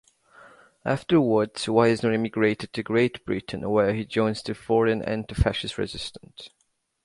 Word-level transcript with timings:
Afterwards 0.83 1.67
Wiesner 1.67 2.11
emigrated 2.15 2.73
to 2.73 2.81
Great 2.81 3.23
Britain 3.23 3.69
where 3.69 3.93
he 3.93 4.03
joins 4.03 4.41
the 4.41 4.55
foreign 4.55 5.03
anti-fascist 5.03 5.77
resistance. 5.77 6.49